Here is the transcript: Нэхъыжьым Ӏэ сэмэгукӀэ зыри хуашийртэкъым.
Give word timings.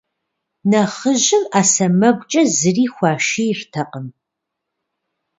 Нэхъыжьым 0.69 1.43
Ӏэ 1.51 1.63
сэмэгукӀэ 1.71 2.41
зыри 2.57 2.85
хуашийртэкъым. 2.93 4.07